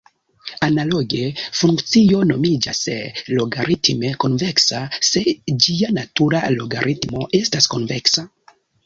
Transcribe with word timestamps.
Analoge, 0.67 1.25
funkcio 1.57 2.21
nomiĝas 2.29 2.79
logaritme 3.39 4.11
konveksa 4.25 4.79
se 5.11 5.23
ĝia 5.67 5.93
natura 5.99 6.43
logaritmo 6.57 7.29
estas 7.43 7.71
konveksa. 7.77 8.27